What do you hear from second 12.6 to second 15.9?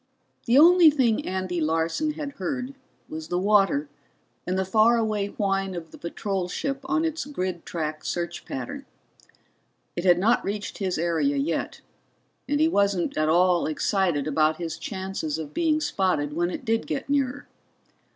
wasn't at all excited about his chances of being